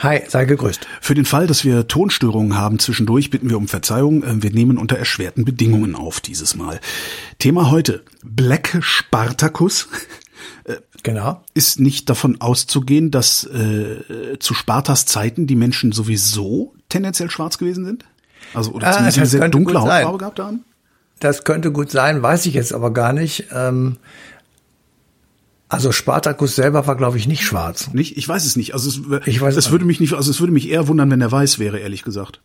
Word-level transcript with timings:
Hi, 0.00 0.22
sei 0.26 0.44
gegrüßt. 0.46 0.86
Für 1.00 1.14
den 1.14 1.24
Fall, 1.24 1.46
dass 1.46 1.64
wir 1.64 1.86
Tonstörungen 1.86 2.56
haben 2.56 2.78
zwischendurch, 2.78 3.30
bitten 3.30 3.50
wir 3.50 3.56
um 3.56 3.68
Verzeihung. 3.68 4.22
Äh, 4.22 4.42
wir 4.42 4.50
nehmen 4.50 4.78
unter 4.78 4.96
erschwerten 4.96 5.44
Bedingungen 5.44 5.94
auf 5.94 6.20
dieses 6.20 6.54
Mal. 6.54 6.80
Thema 7.38 7.70
heute, 7.70 8.02
Black 8.22 8.78
Spartacus. 8.80 9.88
Äh, 10.64 10.76
genau. 11.04 11.42
Ist 11.54 11.78
nicht 11.78 12.08
davon 12.08 12.40
auszugehen, 12.40 13.10
dass 13.12 13.44
äh, 13.44 14.38
zu 14.40 14.54
Spartas 14.54 15.06
Zeiten 15.06 15.46
die 15.46 15.54
Menschen 15.56 15.92
sowieso 15.92 16.74
tendenziell 16.88 17.30
schwarz 17.30 17.58
gewesen 17.58 17.84
sind? 17.84 18.04
Also 18.54 18.72
oder 18.72 18.88
ah, 18.88 18.92
zumindest 18.92 19.18
eine 19.18 19.26
sehr 19.26 19.48
dunkle 19.48 19.80
Hautfarbe 19.80 20.18
gehabt 20.18 20.40
haben? 20.40 20.64
Das 21.20 21.44
könnte 21.44 21.70
gut 21.70 21.90
sein, 21.90 22.22
weiß 22.22 22.46
ich 22.46 22.54
jetzt 22.54 22.72
aber 22.72 22.92
gar 22.92 23.12
nicht. 23.12 23.46
Ähm 23.52 23.98
also 25.72 25.90
Spartacus 25.90 26.54
selber 26.54 26.86
war, 26.86 26.96
glaube 26.96 27.16
ich, 27.16 27.26
nicht 27.26 27.44
schwarz. 27.44 27.94
Nicht? 27.94 28.18
Ich 28.18 28.28
weiß 28.28 28.44
es 28.44 28.56
nicht. 28.56 28.74
Also 28.74 28.90
es, 28.90 29.26
ich 29.26 29.40
weiß 29.40 29.56
es 29.56 29.70
würde 29.70 29.86
mich 29.86 30.00
nicht, 30.00 30.12
also 30.12 30.30
es 30.30 30.38
würde 30.38 30.52
mich 30.52 30.68
eher 30.68 30.86
wundern, 30.86 31.10
wenn 31.10 31.22
er 31.22 31.32
weiß 31.32 31.58
wäre, 31.58 31.78
ehrlich 31.78 32.02
gesagt. 32.02 32.42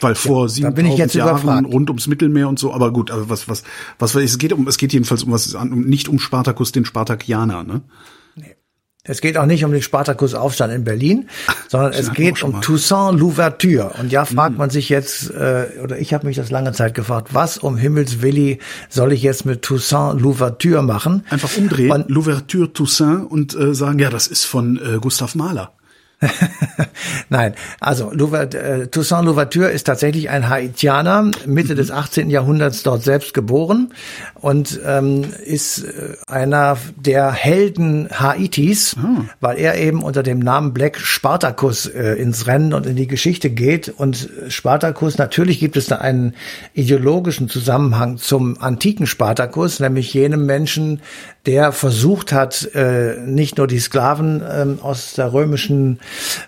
Weil 0.00 0.14
vor 0.14 0.42
ja, 0.44 0.48
7000 0.48 1.14
Jahren 1.14 1.40
überfragt. 1.40 1.66
rund 1.66 1.90
ums 1.90 2.06
Mittelmeer 2.06 2.48
und 2.48 2.60
so, 2.60 2.72
aber 2.72 2.92
gut, 2.92 3.10
also 3.10 3.28
was, 3.28 3.48
was, 3.48 3.64
was, 3.98 4.14
es 4.14 4.38
geht 4.38 4.52
um, 4.52 4.68
es 4.68 4.78
geht 4.78 4.92
jedenfalls 4.92 5.24
um 5.24 5.32
was, 5.32 5.56
nicht 5.64 6.08
um 6.08 6.20
Spartacus, 6.20 6.70
den 6.70 6.84
Spartakianer, 6.84 7.64
ne? 7.64 7.82
Es 9.06 9.20
geht 9.20 9.36
auch 9.36 9.44
nicht 9.44 9.62
um 9.66 9.70
den 9.70 9.82
Spartakusaufstand 9.82 10.72
in 10.72 10.82
Berlin, 10.82 11.28
sondern 11.68 11.92
es 11.92 12.14
geht 12.14 12.42
um 12.42 12.62
Toussaint 12.62 13.20
Louverture. 13.20 13.92
Und 14.00 14.10
ja, 14.10 14.24
fragt 14.24 14.52
hm. 14.52 14.56
man 14.56 14.70
sich 14.70 14.88
jetzt, 14.88 15.30
äh, 15.30 15.66
oder 15.82 15.98
ich 15.98 16.14
habe 16.14 16.26
mich 16.26 16.36
das 16.36 16.50
lange 16.50 16.72
Zeit 16.72 16.94
gefragt, 16.94 17.28
was 17.32 17.58
um 17.58 17.76
Himmels 17.76 18.22
Willi 18.22 18.60
soll 18.88 19.12
ich 19.12 19.22
jetzt 19.22 19.44
mit 19.44 19.60
Toussaint 19.60 20.22
Louverture 20.22 20.82
machen? 20.82 21.26
Einfach 21.28 21.54
umdrehen, 21.54 21.92
und, 21.92 22.08
Louverture 22.08 22.72
Toussaint 22.72 23.30
und 23.30 23.54
äh, 23.54 23.74
sagen, 23.74 23.98
ja, 23.98 24.08
das 24.08 24.26
ist 24.26 24.46
von 24.46 24.78
äh, 24.78 24.98
Gustav 24.98 25.34
Mahler. 25.34 25.72
Nein, 27.28 27.54
also 27.80 28.12
äh, 28.12 28.86
Toussaint 28.88 29.26
Louverture 29.26 29.70
ist 29.70 29.84
tatsächlich 29.84 30.30
ein 30.30 30.48
Haitianer, 30.48 31.30
Mitte 31.46 31.72
mhm. 31.72 31.76
des 31.76 31.90
18. 31.90 32.30
Jahrhunderts 32.30 32.82
dort 32.82 33.02
selbst 33.02 33.34
geboren 33.34 33.92
und 34.34 34.80
ähm, 34.86 35.24
ist 35.44 35.84
äh, 35.84 36.16
einer 36.26 36.76
der 36.96 37.32
Helden 37.32 38.08
Haitis, 38.10 38.96
mhm. 38.96 39.28
weil 39.40 39.58
er 39.58 39.76
eben 39.76 40.02
unter 40.02 40.22
dem 40.22 40.38
Namen 40.38 40.72
Black 40.72 40.98
Spartacus 40.98 41.86
äh, 41.86 42.14
ins 42.14 42.46
Rennen 42.46 42.72
und 42.72 42.86
in 42.86 42.96
die 42.96 43.06
Geschichte 43.06 43.50
geht. 43.50 43.88
Und 43.88 44.28
Spartacus, 44.48 45.18
natürlich 45.18 45.60
gibt 45.60 45.76
es 45.76 45.86
da 45.86 45.96
einen 45.96 46.34
ideologischen 46.72 47.48
Zusammenhang 47.48 48.18
zum 48.18 48.60
antiken 48.60 49.06
Spartacus, 49.06 49.80
nämlich 49.80 50.12
jenem 50.14 50.46
Menschen, 50.46 51.00
der 51.46 51.72
versucht 51.72 52.32
hat, 52.32 52.70
äh, 52.74 53.18
nicht 53.20 53.58
nur 53.58 53.66
die 53.66 53.78
Sklaven 53.78 54.42
ähm, 54.50 54.78
aus 54.80 55.14
der 55.14 55.32
römischen 55.32 56.00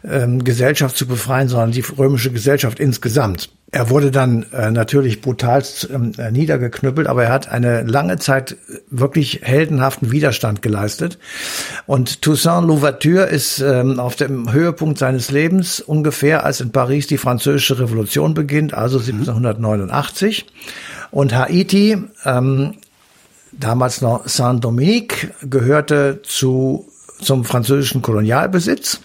ähm, 0.08 0.42
Gesellschaft 0.42 0.96
zu 0.96 1.06
befreien, 1.06 1.48
sondern 1.48 1.72
die 1.72 1.84
römische 1.96 2.32
Gesellschaft 2.32 2.80
insgesamt. 2.80 3.50
Er 3.72 3.90
wurde 3.90 4.10
dann 4.10 4.46
äh, 4.52 4.70
natürlich 4.70 5.20
brutalst 5.20 5.90
ähm, 5.92 6.12
äh, 6.18 6.30
niedergeknüppelt, 6.30 7.08
aber 7.08 7.24
er 7.24 7.32
hat 7.32 7.48
eine 7.48 7.82
lange 7.82 8.16
Zeit 8.16 8.56
wirklich 8.88 9.40
heldenhaften 9.42 10.12
Widerstand 10.12 10.62
geleistet. 10.62 11.18
Und 11.84 12.22
Toussaint 12.22 12.66
Louverture 12.66 13.24
ist 13.26 13.58
ähm, 13.58 13.98
auf 13.98 14.14
dem 14.16 14.52
Höhepunkt 14.52 14.98
seines 14.98 15.30
Lebens 15.30 15.80
ungefähr, 15.80 16.44
als 16.44 16.60
in 16.60 16.70
Paris 16.70 17.06
die 17.08 17.18
französische 17.18 17.78
Revolution 17.80 18.34
beginnt, 18.34 18.72
also 18.72 18.98
1789. 18.98 20.46
Und 21.10 21.34
Haiti 21.34 21.98
ähm, 22.24 22.74
damals 23.58 24.00
noch 24.00 24.26
Saint-Dominique, 24.26 25.32
gehörte 25.42 26.20
zu, 26.22 26.86
zum 27.20 27.44
französischen 27.44 28.02
Kolonialbesitz. 28.02 29.00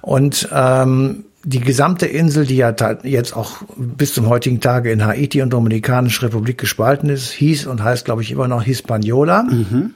Und 0.00 0.48
ähm, 0.52 1.24
die 1.42 1.60
gesamte 1.60 2.06
Insel, 2.06 2.46
die 2.46 2.56
ja 2.56 2.74
jetzt 3.02 3.34
auch 3.34 3.62
bis 3.76 4.12
zum 4.12 4.28
heutigen 4.28 4.60
Tage 4.60 4.90
in 4.90 5.04
Haiti 5.04 5.40
und 5.40 5.50
Dominikanische 5.50 6.26
Republik 6.26 6.58
gespalten 6.58 7.08
ist, 7.08 7.30
hieß 7.30 7.66
und 7.66 7.82
heißt, 7.82 8.04
glaube 8.04 8.22
ich, 8.22 8.30
immer 8.30 8.46
noch 8.46 8.62
Hispaniola. 8.62 9.44
Mhm. 9.44 9.94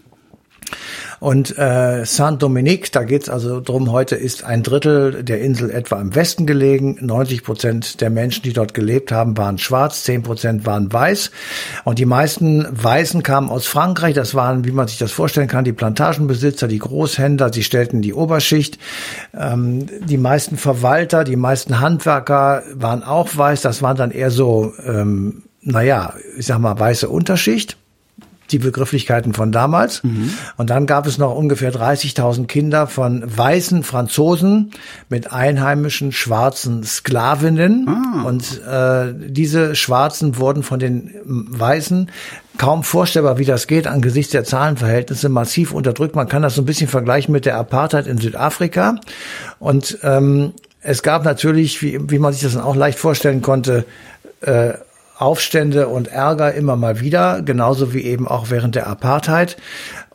Und 1.24 1.56
äh, 1.56 2.04
Saint-Dominique, 2.04 2.92
da 2.92 3.02
geht's 3.02 3.30
also 3.30 3.58
drum, 3.58 3.90
heute 3.90 4.14
ist 4.14 4.44
ein 4.44 4.62
Drittel 4.62 5.24
der 5.24 5.40
Insel 5.40 5.70
etwa 5.70 5.98
im 5.98 6.14
Westen 6.14 6.44
gelegen. 6.44 6.98
90 7.00 7.42
Prozent 7.42 8.02
der 8.02 8.10
Menschen, 8.10 8.42
die 8.42 8.52
dort 8.52 8.74
gelebt 8.74 9.10
haben, 9.10 9.34
waren 9.38 9.56
schwarz, 9.56 10.04
10 10.04 10.22
Prozent 10.22 10.66
waren 10.66 10.92
weiß. 10.92 11.30
Und 11.84 11.98
die 11.98 12.04
meisten 12.04 12.66
Weißen 12.70 13.22
kamen 13.22 13.48
aus 13.48 13.66
Frankreich. 13.66 14.14
Das 14.14 14.34
waren, 14.34 14.66
wie 14.66 14.70
man 14.70 14.86
sich 14.86 14.98
das 14.98 15.12
vorstellen 15.12 15.48
kann, 15.48 15.64
die 15.64 15.72
Plantagenbesitzer, 15.72 16.68
die 16.68 16.78
Großhändler. 16.78 17.50
Sie 17.50 17.62
stellten 17.62 18.02
die 18.02 18.12
Oberschicht. 18.12 18.78
Ähm, 19.32 19.86
die 20.06 20.18
meisten 20.18 20.58
Verwalter, 20.58 21.24
die 21.24 21.36
meisten 21.36 21.80
Handwerker 21.80 22.64
waren 22.74 23.02
auch 23.02 23.34
weiß. 23.34 23.62
Das 23.62 23.80
waren 23.80 23.96
dann 23.96 24.10
eher 24.10 24.30
so, 24.30 24.74
ähm, 24.84 25.44
naja, 25.62 26.12
ich 26.36 26.44
sag 26.44 26.58
mal, 26.58 26.78
weiße 26.78 27.08
Unterschicht 27.08 27.78
die 28.50 28.58
Begrifflichkeiten 28.58 29.34
von 29.34 29.52
damals. 29.52 30.02
Mhm. 30.04 30.30
Und 30.56 30.70
dann 30.70 30.86
gab 30.86 31.06
es 31.06 31.18
noch 31.18 31.34
ungefähr 31.34 31.72
30.000 31.72 32.46
Kinder 32.46 32.86
von 32.86 33.22
weißen 33.24 33.82
Franzosen 33.82 34.72
mit 35.08 35.32
einheimischen 35.32 36.12
schwarzen 36.12 36.84
Sklavinnen. 36.84 37.88
Ah. 37.88 38.22
Und 38.24 38.62
äh, 38.62 39.14
diese 39.28 39.74
Schwarzen 39.74 40.36
wurden 40.38 40.62
von 40.62 40.78
den 40.78 41.14
Weißen 41.24 42.10
kaum 42.58 42.84
vorstellbar, 42.84 43.38
wie 43.38 43.44
das 43.44 43.66
geht, 43.66 43.86
angesichts 43.86 44.32
der 44.32 44.44
Zahlenverhältnisse 44.44 45.28
massiv 45.28 45.72
unterdrückt. 45.72 46.14
Man 46.14 46.28
kann 46.28 46.42
das 46.42 46.54
so 46.54 46.62
ein 46.62 46.66
bisschen 46.66 46.88
vergleichen 46.88 47.32
mit 47.32 47.46
der 47.46 47.56
Apartheid 47.56 48.06
in 48.06 48.18
Südafrika. 48.18 48.96
Und 49.58 49.98
ähm, 50.02 50.52
es 50.80 51.02
gab 51.02 51.24
natürlich, 51.24 51.82
wie, 51.82 51.98
wie 52.10 52.18
man 52.18 52.32
sich 52.32 52.42
das 52.42 52.52
dann 52.52 52.62
auch 52.62 52.76
leicht 52.76 52.98
vorstellen 52.98 53.42
konnte, 53.42 53.84
äh, 54.42 54.74
Aufstände 55.16 55.88
und 55.88 56.08
Ärger 56.08 56.54
immer 56.54 56.76
mal 56.76 57.00
wieder, 57.00 57.42
genauso 57.42 57.94
wie 57.94 58.02
eben 58.02 58.26
auch 58.26 58.50
während 58.50 58.74
der 58.74 58.86
Apartheid. 58.86 59.56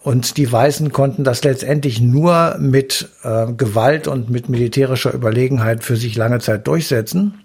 Und 0.02 0.38
die 0.38 0.50
Weißen 0.52 0.92
konnten 0.92 1.24
das 1.24 1.44
letztendlich 1.44 2.02
nur 2.02 2.58
mit 2.60 3.10
äh, 3.24 3.52
Gewalt 3.54 4.08
und 4.08 4.30
mit 4.30 4.50
militärischer 4.50 5.14
Überlegenheit 5.14 5.84
für 5.84 5.98
sich 5.98 6.16
lange 6.16 6.40
Zeit 6.40 6.68
durchsetzen. 6.68 7.44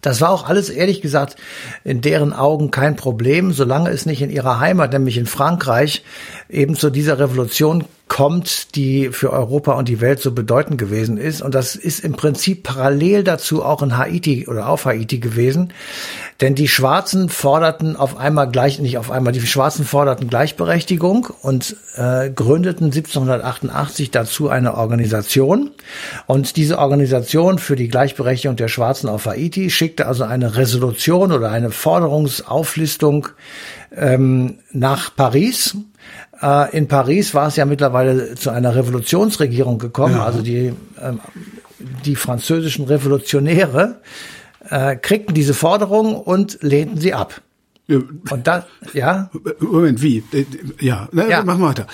Das 0.00 0.20
war 0.20 0.30
auch 0.30 0.48
alles, 0.48 0.70
ehrlich 0.70 1.00
gesagt, 1.00 1.36
in 1.84 2.00
deren 2.00 2.32
Augen 2.32 2.70
kein 2.70 2.96
Problem, 2.96 3.52
solange 3.52 3.90
es 3.90 4.06
nicht 4.06 4.22
in 4.22 4.30
ihrer 4.30 4.60
Heimat, 4.60 4.92
nämlich 4.92 5.18
in 5.18 5.26
Frankreich, 5.26 6.04
eben 6.48 6.76
zu 6.76 6.90
dieser 6.90 7.18
Revolution 7.18 7.84
kommt, 8.08 8.74
die 8.74 9.10
für 9.10 9.32
Europa 9.32 9.72
und 9.74 9.88
die 9.88 10.00
Welt 10.00 10.20
so 10.20 10.32
bedeutend 10.32 10.78
gewesen 10.78 11.18
ist. 11.18 11.42
Und 11.42 11.54
das 11.54 11.76
ist 11.76 12.00
im 12.00 12.12
Prinzip 12.12 12.62
parallel 12.62 13.22
dazu 13.22 13.64
auch 13.64 13.82
in 13.82 13.96
Haiti 13.96 14.48
oder 14.48 14.68
auf 14.68 14.86
Haiti 14.86 15.18
gewesen. 15.18 15.72
Denn 16.40 16.54
die 16.54 16.68
Schwarzen 16.68 17.28
forderten 17.28 17.96
auf 17.96 18.16
einmal 18.16 18.50
gleich, 18.50 18.78
nicht 18.78 18.98
auf 18.98 19.10
einmal, 19.10 19.32
die 19.32 19.40
Schwarzen 19.40 19.84
forderten 19.84 20.28
Gleichberechtigung 20.28 21.28
und 21.42 21.76
äh, 21.96 22.30
gründeten 22.30 22.86
1788 22.86 24.10
dazu 24.10 24.48
eine 24.48 24.74
Organisation. 24.74 25.70
Und 26.26 26.56
diese 26.56 26.78
Organisation 26.78 27.58
für 27.58 27.76
die 27.76 27.88
Gleichberechtigung 27.88 28.56
der 28.56 28.68
Schwarzen 28.68 29.08
auf 29.08 29.26
Haiti 29.26 29.70
schickte 29.70 30.06
also 30.06 30.24
eine 30.24 30.56
Resolution 30.56 31.32
oder 31.32 31.50
eine 31.50 31.70
Forderungsauflistung 31.70 33.28
ähm, 33.94 34.58
nach 34.72 35.14
Paris. 35.14 35.76
Äh, 36.40 36.76
in 36.76 36.88
Paris 36.88 37.34
war 37.34 37.48
es 37.48 37.56
ja 37.56 37.64
mittlerweile 37.64 38.34
zu 38.34 38.50
einer 38.50 38.74
Revolutionsregierung 38.74 39.78
gekommen, 39.78 40.16
ja. 40.16 40.24
also 40.24 40.42
die, 40.42 40.72
ähm, 41.00 41.20
die 42.04 42.16
französischen 42.16 42.84
Revolutionäre 42.84 44.00
äh, 44.68 44.96
kriegten 44.96 45.34
diese 45.34 45.54
Forderung 45.54 46.16
und 46.16 46.58
lehnten 46.62 46.98
sie 46.98 47.14
ab. 47.14 47.40
Und 47.88 48.46
dann, 48.46 48.64
ja? 48.92 49.30
Moment, 49.60 50.02
wie? 50.02 50.22
Ja, 50.78 51.08
ne, 51.10 51.30
ja. 51.30 51.42
machen 51.42 51.60
wir 51.60 51.68
weiter. 51.68 51.86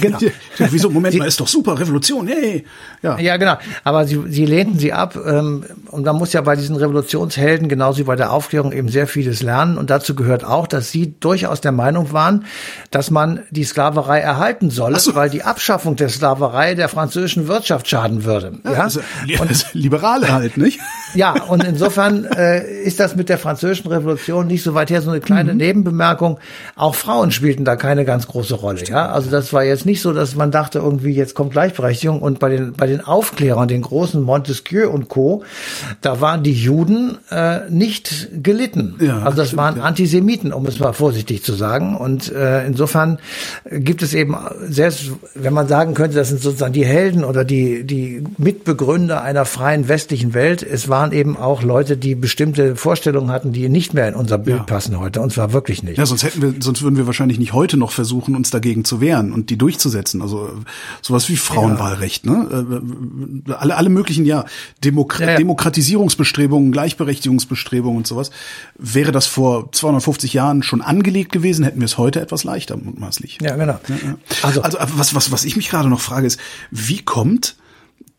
Genau. 0.00 0.18
Wieso? 0.70 0.88
Moment 0.88 1.12
sie, 1.12 1.18
mal, 1.18 1.28
ist 1.28 1.38
doch 1.38 1.46
super, 1.46 1.78
Revolution, 1.78 2.26
hey. 2.28 2.64
Ja, 3.02 3.18
ja 3.18 3.36
genau. 3.36 3.56
Aber 3.84 4.06
sie, 4.06 4.22
sie 4.28 4.46
lehnten 4.46 4.78
sie 4.78 4.94
ab. 4.94 5.18
Ähm, 5.22 5.64
und 5.90 6.06
man 6.06 6.16
muss 6.16 6.32
ja 6.32 6.40
bei 6.40 6.56
diesen 6.56 6.76
Revolutionshelden 6.76 7.68
genauso 7.68 7.98
wie 7.98 8.04
bei 8.04 8.16
der 8.16 8.32
Aufklärung 8.32 8.72
eben 8.72 8.88
sehr 8.88 9.06
vieles 9.06 9.42
lernen. 9.42 9.76
Und 9.76 9.90
dazu 9.90 10.14
gehört 10.14 10.44
auch, 10.44 10.66
dass 10.66 10.90
sie 10.90 11.14
durchaus 11.20 11.60
der 11.60 11.72
Meinung 11.72 12.14
waren, 12.14 12.46
dass 12.90 13.10
man 13.10 13.40
die 13.50 13.64
Sklaverei 13.64 14.20
erhalten 14.20 14.70
solle, 14.70 14.98
so. 14.98 15.14
weil 15.14 15.28
die 15.28 15.42
Abschaffung 15.42 15.96
der 15.96 16.08
Sklaverei 16.08 16.74
der 16.74 16.88
französischen 16.88 17.48
Wirtschaft 17.48 17.86
schaden 17.86 18.24
würde. 18.24 18.60
Ja, 18.64 18.72
ja? 18.72 18.80
Also, 18.80 19.00
und, 19.40 19.74
Liberale 19.74 20.32
halt, 20.32 20.56
nicht? 20.56 20.80
Ja, 21.14 21.44
und 21.44 21.62
insofern 21.62 22.24
äh, 22.24 22.82
ist 22.82 22.98
das 22.98 23.14
mit 23.14 23.28
der 23.28 23.38
französischen 23.38 23.86
Revolution 23.86 24.48
nicht 24.48 24.64
so 24.64 24.74
weit 24.74 24.90
her, 24.90 25.00
so 25.00 25.10
eine 25.10 25.20
kleine 25.20 25.33
mhm. 25.42 25.56
Nebenbemerkung. 25.56 26.38
Auch 26.76 26.94
Frauen 26.94 27.30
spielten 27.30 27.64
da 27.64 27.76
keine 27.76 28.04
ganz 28.04 28.26
große 28.26 28.54
Rolle. 28.54 28.84
Ja, 28.84 29.10
also 29.10 29.30
das 29.30 29.52
war 29.52 29.64
jetzt 29.64 29.86
nicht 29.86 30.00
so, 30.00 30.12
dass 30.12 30.34
man 30.34 30.50
dachte 30.50 30.78
irgendwie 30.78 31.12
jetzt 31.12 31.34
kommt 31.34 31.52
Gleichberechtigung 31.52 32.20
und 32.20 32.38
bei 32.38 32.50
den 32.50 32.72
bei 32.72 32.86
den 32.86 33.00
Aufklärern, 33.00 33.68
den 33.68 33.82
großen 33.82 34.20
Montesquieu 34.20 34.88
und 34.88 35.08
Co. 35.08 35.44
Da 36.00 36.20
waren 36.20 36.42
die 36.42 36.52
Juden 36.52 37.18
äh, 37.30 37.68
nicht 37.70 38.28
gelitten. 38.42 38.96
Ja, 39.00 39.22
also 39.22 39.36
das 39.36 39.48
stimmt, 39.48 39.62
waren 39.62 39.76
ja. 39.76 39.82
Antisemiten, 39.82 40.52
um 40.52 40.66
es 40.66 40.78
mal 40.78 40.92
vorsichtig 40.92 41.44
zu 41.44 41.54
sagen. 41.54 41.96
Und 41.96 42.32
äh, 42.32 42.66
insofern 42.66 43.18
gibt 43.70 44.02
es 44.02 44.14
eben 44.14 44.36
selbst, 44.66 45.10
wenn 45.34 45.54
man 45.54 45.68
sagen 45.68 45.94
könnte, 45.94 46.16
das 46.16 46.28
sind 46.28 46.40
sozusagen 46.40 46.72
die 46.72 46.84
Helden 46.84 47.24
oder 47.24 47.44
die 47.44 47.84
die 47.84 48.24
Mitbegründer 48.38 49.22
einer 49.22 49.44
freien 49.44 49.88
westlichen 49.88 50.34
Welt. 50.34 50.62
Es 50.62 50.88
waren 50.88 51.04
waren 51.04 51.12
eben 51.12 51.36
auch 51.36 51.62
Leute, 51.62 51.96
die 51.96 52.14
bestimmte 52.14 52.76
Vorstellungen 52.76 53.30
hatten, 53.30 53.52
die 53.52 53.68
nicht 53.68 53.92
mehr 53.92 54.08
in 54.08 54.14
unser 54.14 54.38
Bild 54.38 54.58
ja. 54.58 54.62
passen 54.62 54.98
heute. 54.98 55.20
Und 55.24 55.32
zwar 55.32 55.54
wirklich 55.54 55.82
nicht. 55.82 55.96
Ja, 55.96 56.04
sonst 56.04 56.22
hätten 56.22 56.42
wir, 56.42 56.54
sonst 56.60 56.82
würden 56.82 56.98
wir 56.98 57.06
wahrscheinlich 57.06 57.38
nicht 57.38 57.54
heute 57.54 57.78
noch 57.78 57.92
versuchen, 57.92 58.36
uns 58.36 58.50
dagegen 58.50 58.84
zu 58.84 59.00
wehren 59.00 59.32
und 59.32 59.48
die 59.48 59.56
durchzusetzen. 59.56 60.20
Also 60.20 60.52
sowas 61.00 61.30
wie 61.30 61.38
Frauenwahlrecht, 61.38 62.26
ja. 62.26 62.32
ne? 62.32 62.82
Äh, 63.48 63.52
alle, 63.54 63.76
alle 63.76 63.88
möglichen, 63.88 64.26
ja, 64.26 64.44
Demokra 64.84 65.24
ja, 65.24 65.36
Demokratisierungsbestrebungen, 65.38 66.72
Gleichberechtigungsbestrebungen 66.72 67.96
und 67.96 68.06
sowas. 68.06 68.32
Wäre 68.76 69.12
das 69.12 69.24
vor 69.24 69.72
250 69.72 70.34
Jahren 70.34 70.62
schon 70.62 70.82
angelegt 70.82 71.32
gewesen, 71.32 71.64
hätten 71.64 71.80
wir 71.80 71.86
es 71.86 71.96
heute 71.96 72.20
etwas 72.20 72.44
leichter 72.44 72.76
mutmaßlich. 72.76 73.38
Ja, 73.40 73.56
genau. 73.56 73.80
Also, 74.42 74.60
also 74.60 74.76
was, 74.78 75.14
was, 75.14 75.32
was 75.32 75.46
ich 75.46 75.56
mich 75.56 75.70
gerade 75.70 75.88
noch 75.88 76.00
frage, 76.00 76.26
ist, 76.26 76.38
wie 76.70 76.98
kommt 76.98 77.56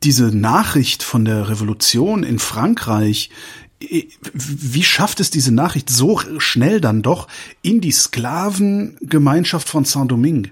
diese 0.02 0.36
Nachricht 0.36 1.04
von 1.04 1.24
der 1.24 1.50
Revolution 1.50 2.24
in 2.24 2.40
Frankreich, 2.40 3.30
wie 4.34 4.84
schafft 4.84 5.20
es 5.20 5.30
diese 5.30 5.54
Nachricht 5.54 5.90
so 5.90 6.20
schnell 6.38 6.82
dann 6.82 7.02
doch 7.02 7.28
in 7.62 7.82
die 7.82 7.92
Sklavengemeinschaft 7.92 9.68
von 9.70 9.86
Saint-Domingue? 9.86 10.52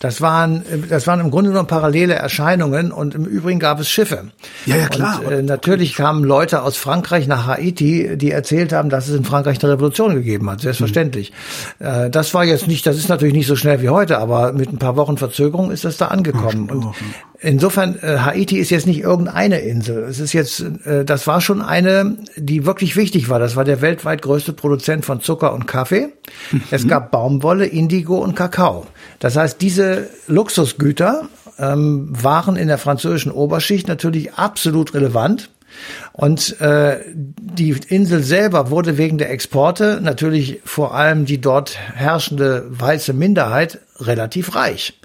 Das 0.00 0.22
waren, 0.22 0.64
das 0.88 1.06
waren 1.06 1.20
im 1.20 1.30
Grunde 1.30 1.50
genommen 1.50 1.68
parallele 1.68 2.14
Erscheinungen 2.14 2.90
und 2.90 3.14
im 3.14 3.26
Übrigen 3.26 3.60
gab 3.60 3.80
es 3.80 3.90
Schiffe. 3.90 4.30
Ja, 4.64 4.76
ja, 4.76 4.88
klar. 4.88 5.20
Und, 5.22 5.30
äh, 5.30 5.42
natürlich 5.42 5.94
kamen 5.94 6.24
Leute 6.24 6.62
aus 6.62 6.78
Frankreich 6.78 7.26
nach 7.26 7.46
Haiti, 7.46 8.16
die 8.16 8.30
erzählt 8.30 8.72
haben, 8.72 8.88
dass 8.88 9.08
es 9.08 9.14
in 9.14 9.24
Frankreich 9.24 9.62
eine 9.62 9.74
Revolution 9.74 10.14
gegeben 10.14 10.48
hat. 10.48 10.62
Selbstverständlich. 10.62 11.32
Mhm. 11.78 11.86
Äh, 11.86 12.10
das 12.10 12.32
war 12.32 12.46
jetzt 12.46 12.66
nicht, 12.66 12.86
das 12.86 12.96
ist 12.96 13.10
natürlich 13.10 13.34
nicht 13.34 13.46
so 13.46 13.56
schnell 13.56 13.82
wie 13.82 13.90
heute, 13.90 14.18
aber 14.18 14.54
mit 14.54 14.72
ein 14.72 14.78
paar 14.78 14.96
Wochen 14.96 15.18
Verzögerung 15.18 15.70
ist 15.70 15.84
das 15.84 15.98
da 15.98 16.06
angekommen. 16.06 16.70
Und 16.70 16.94
insofern, 17.40 17.98
äh, 18.00 18.18
Haiti 18.18 18.58
ist 18.58 18.70
jetzt 18.70 18.86
nicht 18.86 19.00
irgendeine 19.00 19.60
Insel. 19.60 20.04
Es 20.04 20.20
ist 20.20 20.32
jetzt, 20.32 20.60
äh, 20.84 21.04
das 21.04 21.26
war 21.26 21.40
schon 21.40 21.62
eine, 21.62 22.16
die 22.36 22.66
wirklich 22.66 22.96
wichtig 22.96 23.28
war. 23.28 23.38
Das 23.38 23.56
war 23.56 23.64
der 23.64 23.80
weltweit 23.80 24.22
größte 24.22 24.52
Produzent 24.52 25.04
von 25.04 25.20
Zucker 25.20 25.52
und 25.52 25.66
Kaffee. 25.66 26.08
Mhm. 26.50 26.62
Es 26.70 26.86
gab 26.86 27.10
Baumwolle, 27.10 27.66
Indigo 27.66 28.18
und 28.18 28.36
Kakao. 28.36 28.86
Das 29.18 29.36
heißt, 29.36 29.60
diese 29.60 30.08
Luxusgüter 30.26 31.28
ähm, 31.58 32.08
waren 32.10 32.56
in 32.56 32.68
der 32.68 32.78
französischen 32.78 33.32
Oberschicht 33.32 33.88
natürlich 33.88 34.34
absolut 34.34 34.94
relevant. 34.94 35.50
Und 36.12 36.60
äh, 36.60 36.98
die 37.14 37.76
Insel 37.88 38.22
selber 38.22 38.70
wurde 38.70 38.98
wegen 38.98 39.18
der 39.18 39.30
Exporte 39.30 40.00
natürlich 40.02 40.60
vor 40.64 40.94
allem 40.94 41.26
die 41.26 41.40
dort 41.40 41.78
herrschende 41.94 42.66
weiße 42.68 43.12
Minderheit 43.12 43.78
relativ 44.00 44.56
reich. 44.56 44.98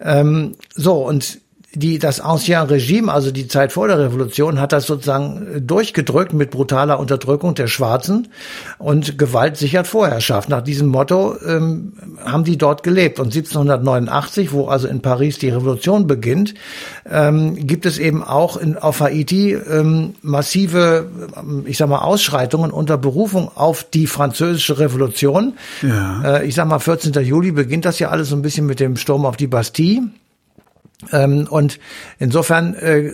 Ähm, 0.00 0.56
so, 0.74 1.06
und 1.06 1.40
die, 1.74 1.98
das 1.98 2.20
Ancien 2.20 2.62
Regime, 2.62 3.12
also 3.12 3.30
die 3.30 3.48
Zeit 3.48 3.72
vor 3.72 3.88
der 3.88 3.98
Revolution, 3.98 4.60
hat 4.60 4.72
das 4.72 4.86
sozusagen 4.86 5.66
durchgedrückt 5.66 6.32
mit 6.32 6.50
brutaler 6.50 6.98
Unterdrückung 6.98 7.54
der 7.54 7.66
Schwarzen 7.66 8.28
und 8.78 9.18
Gewalt 9.18 9.56
sichert 9.56 9.86
Vorherrschaft. 9.86 10.48
Nach 10.48 10.62
diesem 10.62 10.88
Motto 10.88 11.36
ähm, 11.46 11.92
haben 12.24 12.44
die 12.44 12.56
dort 12.56 12.82
gelebt. 12.82 13.18
Und 13.18 13.26
1789, 13.26 14.52
wo 14.52 14.68
also 14.68 14.88
in 14.88 15.02
Paris 15.02 15.38
die 15.38 15.50
Revolution 15.50 16.06
beginnt, 16.06 16.54
ähm, 17.10 17.54
gibt 17.66 17.86
es 17.86 17.98
eben 17.98 18.22
auch 18.22 18.56
in, 18.56 18.76
auf 18.76 19.00
Haiti 19.00 19.52
ähm, 19.52 20.14
massive, 20.22 21.06
ähm, 21.36 21.64
ich 21.66 21.78
sag 21.78 21.88
mal, 21.88 21.98
Ausschreitungen 21.98 22.70
unter 22.70 22.98
Berufung 22.98 23.50
auf 23.54 23.84
die 23.84 24.06
französische 24.06 24.78
Revolution. 24.78 25.54
Ja. 25.82 26.38
Äh, 26.38 26.46
ich 26.46 26.54
sag 26.54 26.68
mal, 26.68 26.78
14. 26.78 27.12
Juli 27.24 27.52
beginnt 27.52 27.84
das 27.84 27.98
ja 27.98 28.08
alles 28.10 28.28
so 28.28 28.36
ein 28.36 28.42
bisschen 28.42 28.66
mit 28.66 28.80
dem 28.80 28.96
Sturm 28.96 29.26
auf 29.26 29.36
die 29.36 29.46
Bastille. 29.46 30.02
Ähm, 31.12 31.46
und 31.50 31.78
insofern 32.18 32.74
äh, 32.74 33.10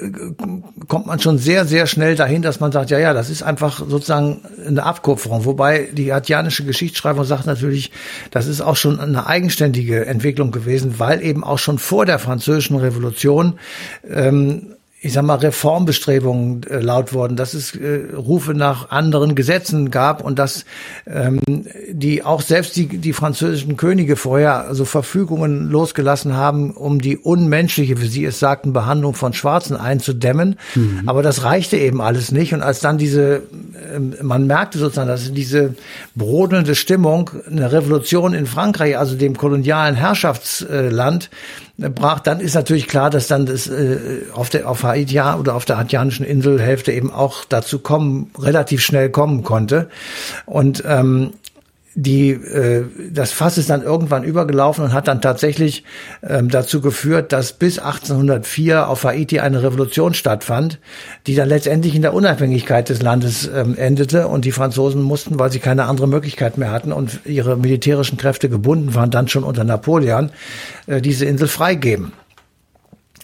kommt 0.87 1.07
man 1.07 1.19
schon 1.19 1.39
sehr, 1.39 1.65
sehr 1.65 1.87
schnell 1.87 2.15
dahin, 2.15 2.43
dass 2.43 2.61
man 2.61 2.73
sagt, 2.73 2.91
ja, 2.91 2.99
ja, 2.99 3.13
das 3.13 3.31
ist 3.31 3.43
einfach 3.43 3.83
sozusagen 3.87 4.43
eine 4.67 4.85
Abkupferung. 4.85 5.45
Wobei 5.45 5.89
die 5.93 6.13
hatianische 6.13 6.65
Geschichtsschreibung 6.65 7.25
sagt 7.25 7.47
natürlich, 7.47 7.91
das 8.31 8.47
ist 8.47 8.61
auch 8.61 8.77
schon 8.77 9.01
eine 9.01 9.27
eigenständige 9.27 10.07
Entwicklung 10.07 10.51
gewesen, 10.51 10.99
weil 10.99 11.23
eben 11.23 11.43
auch 11.43 11.59
schon 11.59 11.79
vor 11.79 12.07
der 12.07 12.19
französischen 12.19 12.77
Revolution 12.77 13.59
ähm, 14.09 14.75
ich 15.03 15.15
sag 15.15 15.25
mal, 15.25 15.37
Reformbestrebungen 15.37 16.63
äh, 16.65 16.79
laut 16.79 17.15
worden, 17.15 17.35
dass 17.35 17.55
es 17.55 17.75
äh, 17.75 18.09
Rufe 18.15 18.53
nach 18.53 18.91
anderen 18.91 19.35
Gesetzen 19.35 19.91
gab 19.91 20.23
und 20.23 20.39
dass 20.39 20.67
ähm, 21.07 21.41
die 21.91 22.23
auch 22.23 22.43
selbst 22.43 22.77
die, 22.77 22.87
die 22.87 23.15
französischen 23.15 23.79
Könige 23.79 24.17
vorher 24.17 24.67
also 24.67 24.85
Verfügungen 24.85 25.71
losgelassen 25.71 26.37
haben, 26.37 26.73
um 26.73 27.01
die 27.01 27.17
unmenschliche, 27.17 28.03
wie 28.03 28.09
sie 28.09 28.27
es 28.27 28.39
sagten, 28.39 28.75
Behandlung 28.75 29.15
von 29.15 29.33
Schwarzen 29.33 29.75
einzudämmen. 29.75 30.57
Mhm. 30.75 31.05
Aber 31.07 31.23
das 31.23 31.45
reichte 31.45 31.79
eben 31.79 32.03
alles 32.03 32.31
nicht. 32.31 32.53
Und 32.53 32.61
als 32.61 32.81
dann 32.81 32.99
diese, 32.99 33.37
äh, 33.95 34.23
man 34.23 34.47
merkte 34.47 34.79
sozusagen, 34.79 35.09
dass 35.09 35.33
diese 35.33 35.77
brodelnde 36.15 36.75
Stimmung, 36.75 37.31
eine 37.51 37.73
Revolution 37.73 38.35
in 38.35 38.45
Frankreich, 38.45 38.99
also 38.99 39.17
dem 39.17 39.35
kolonialen 39.35 39.95
Herrschaftsland, 39.95 41.31
brach, 41.89 42.21
dann 42.21 42.41
ist 42.41 42.55
natürlich 42.55 42.87
klar, 42.87 43.11
dass 43.11 43.27
dann 43.27 43.47
das 43.47 43.67
äh, 43.67 44.23
auf 44.35 44.51
der 44.51 44.69
auf 44.69 44.83
Haiti 44.83 45.21
oder 45.21 45.55
auf 45.55 45.65
der 45.65 45.79
haitianischen 45.79 46.27
Inselhälfte 46.27 46.93
eben 46.93 47.11
auch 47.13 47.45
dazu 47.45 47.79
kommen, 47.79 48.31
relativ 48.39 48.83
schnell 48.83 49.11
kommen 49.11 49.43
konnte. 49.43 49.89
Und 50.45 50.85
ähm, 50.87 51.33
die, 51.95 52.31
äh, 52.31 52.85
das 53.13 53.33
Fass 53.33 53.59
ist 53.59 53.69
dann 53.69 53.83
irgendwann 53.83 54.23
übergelaufen 54.23 54.85
und 54.85 54.93
hat 54.93 55.09
dann 55.09 55.21
tatsächlich 55.21 55.85
ähm, 56.23 56.49
dazu 56.49 56.81
geführt, 56.81 57.33
dass 57.33 57.53
bis 57.53 57.79
1804 57.79 58.89
auf 58.89 59.05
Haiti 59.05 59.41
eine 59.41 59.63
Revolution 59.63 60.15
stattfand, 60.15 60.79
die 61.27 61.35
dann 61.35 61.49
letztendlich 61.49 61.95
in 61.97 62.03
der 62.03 62.15
Unabhängigkeit 62.15 62.89
des 62.89 63.03
Landes 63.03 63.51
ähm, 63.53 63.77
endete 63.77 64.29
und 64.29 64.45
die 64.45 64.53
Franzosen 64.53 65.03
mussten, 65.03 65.39
weil 65.39 65.51
sie 65.51 65.59
keine 65.59 65.87
andere 65.87 66.07
Möglichkeit 66.07 66.59
mehr 66.59 66.71
hatten 66.71 66.93
und 66.93 67.21
ihre 67.25 67.57
militärischen 67.57 68.19
Kräfte 68.19 68.49
gebunden 68.49 68.95
waren, 68.95 69.11
dann 69.11 69.29
schon 69.29 69.45
unter 69.45 69.65
Napoleon, 69.65 70.31
äh, 70.87 71.01
diese 71.01 71.25
Insel 71.25 71.49
freigeben. 71.49 72.13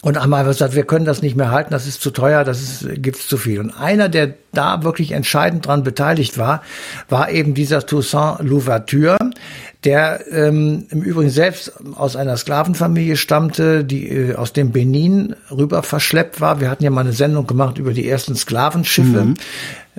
Und 0.07 0.19
einmal 0.19 0.45
gesagt, 0.45 0.77
wir 0.77 0.85
können 0.85 1.05
das 1.05 1.21
nicht 1.21 1.35
mehr 1.35 1.51
halten, 1.51 1.73
das 1.73 1.89
ist 1.89 2.01
zu 2.01 2.13
teuer, 2.13 2.45
das 2.45 2.63
ist, 2.63 3.03
gibt's 3.03 3.27
zu 3.27 3.37
viel. 3.37 3.59
Und 3.59 3.73
einer, 3.73 4.09
der 4.09 4.35
da 4.53 4.85
wirklich 4.85 5.11
entscheidend 5.11 5.67
dran 5.67 5.83
beteiligt 5.83 6.39
war, 6.39 6.63
war 7.09 7.29
eben 7.29 7.55
dieser 7.55 7.85
Toussaint 7.85 8.39
Louverture, 8.39 9.17
der 9.83 10.21
ähm, 10.31 10.87
im 10.91 11.03
Übrigen 11.03 11.31
selbst 11.31 11.73
aus 11.97 12.15
einer 12.15 12.37
Sklavenfamilie 12.37 13.17
stammte, 13.17 13.83
die 13.83 14.07
äh, 14.09 14.37
aus 14.37 14.53
dem 14.53 14.71
Benin 14.71 15.35
rüber 15.51 15.83
verschleppt 15.83 16.41
war. 16.41 16.61
Wir 16.61 16.71
hatten 16.71 16.85
ja 16.85 16.91
mal 16.91 17.01
eine 17.01 17.13
Sendung 17.13 17.49
gemacht 17.49 17.77
über 17.79 17.93
die 17.93 18.09
ersten 18.09 18.37
Sklavenschiffe. 18.37 19.25
Mhm. 19.25 19.35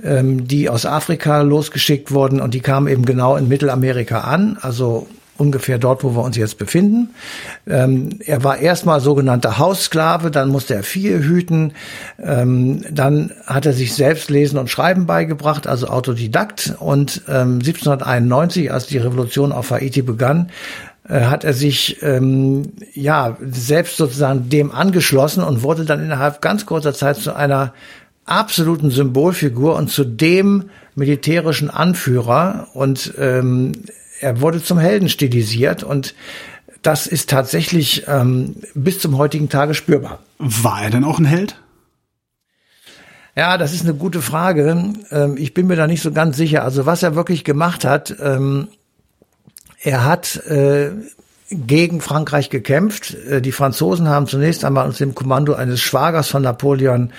Ähm, 0.02 0.48
die 0.48 0.70
aus 0.70 0.86
Afrika 0.86 1.42
losgeschickt 1.42 2.12
wurden 2.12 2.40
und 2.40 2.54
die 2.54 2.60
kamen 2.60 2.86
eben 2.86 3.04
genau 3.04 3.36
in 3.36 3.48
Mittelamerika 3.48 4.20
an, 4.20 4.56
also 4.60 5.06
ungefähr 5.38 5.78
dort, 5.78 6.04
wo 6.04 6.14
wir 6.14 6.22
uns 6.22 6.36
jetzt 6.36 6.58
befinden. 6.58 7.10
Ähm, 7.66 8.18
er 8.24 8.44
war 8.44 8.58
erstmal 8.58 9.00
sogenannter 9.00 9.58
Haussklave, 9.58 10.30
dann 10.30 10.48
musste 10.48 10.74
er 10.74 10.82
Vieh 10.82 11.18
hüten, 11.18 11.72
ähm, 12.22 12.82
dann 12.90 13.32
hat 13.46 13.64
er 13.64 13.72
sich 13.72 13.94
selbst 13.94 14.30
Lesen 14.30 14.58
und 14.58 14.68
Schreiben 14.68 15.06
beigebracht, 15.06 15.66
also 15.66 15.88
Autodidakt. 15.88 16.74
Und 16.78 17.22
ähm, 17.28 17.60
1791, 17.60 18.72
als 18.72 18.86
die 18.86 18.98
Revolution 18.98 19.52
auf 19.52 19.70
Haiti 19.70 20.02
begann, 20.02 20.50
äh, 21.08 21.22
hat 21.22 21.44
er 21.44 21.54
sich 21.54 22.02
ähm, 22.02 22.72
ja 22.92 23.36
selbst 23.40 23.96
sozusagen 23.96 24.50
dem 24.50 24.72
angeschlossen 24.72 25.42
und 25.42 25.62
wurde 25.62 25.84
dann 25.84 26.02
innerhalb 26.02 26.40
ganz 26.40 26.66
kurzer 26.66 26.92
Zeit 26.92 27.16
zu 27.16 27.34
einer 27.34 27.72
absoluten 28.26 28.90
Symbolfigur 28.90 29.76
und 29.76 29.90
zu 29.90 30.04
dem 30.04 30.64
militärischen 30.94 31.70
Anführer 31.70 32.68
und 32.74 33.14
ähm, 33.18 33.72
er 34.20 34.40
wurde 34.40 34.62
zum 34.62 34.78
Helden 34.78 35.08
stilisiert 35.08 35.82
und 35.82 36.14
das 36.82 37.06
ist 37.06 37.28
tatsächlich 37.28 38.04
ähm, 38.06 38.56
bis 38.74 39.00
zum 39.00 39.18
heutigen 39.18 39.48
Tage 39.48 39.74
spürbar. 39.74 40.20
War 40.38 40.82
er 40.82 40.90
denn 40.90 41.04
auch 41.04 41.18
ein 41.18 41.24
Held? 41.24 41.60
Ja, 43.36 43.56
das 43.56 43.72
ist 43.72 43.82
eine 43.82 43.94
gute 43.94 44.22
Frage. 44.22 44.94
Ähm, 45.10 45.36
ich 45.36 45.54
bin 45.54 45.66
mir 45.66 45.76
da 45.76 45.86
nicht 45.86 46.02
so 46.02 46.12
ganz 46.12 46.36
sicher. 46.36 46.64
Also 46.64 46.86
was 46.86 47.02
er 47.02 47.14
wirklich 47.14 47.44
gemacht 47.44 47.84
hat, 47.84 48.14
ähm, 48.20 48.68
er 49.80 50.04
hat 50.04 50.36
äh, 50.46 50.90
gegen 51.50 52.00
Frankreich 52.00 52.50
gekämpft. 52.50 53.16
Äh, 53.28 53.40
die 53.40 53.52
Franzosen 53.52 54.08
haben 54.08 54.26
zunächst 54.26 54.64
einmal 54.64 54.86
unter 54.86 54.98
dem 54.98 55.14
Kommando 55.14 55.54
eines 55.54 55.80
Schwagers 55.80 56.28
von 56.28 56.42
Napoleon 56.42 57.10